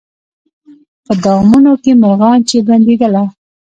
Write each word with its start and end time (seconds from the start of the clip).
په 1.05 1.13
دامونو 1.23 1.71
کي 1.83 1.91
مرغان 2.01 2.39
چي 2.49 2.57
بندېدله 2.67 3.23